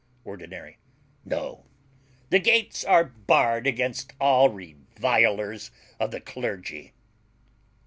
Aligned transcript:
ORDINARY. 0.25 0.79
No: 1.25 1.67
the 2.31 2.39
gates 2.39 2.83
are 2.83 3.03
barred 3.03 3.67
against 3.67 4.13
all 4.19 4.49
revilers 4.49 5.69
of 5.99 6.09
the 6.09 6.19
clergy. 6.19 6.95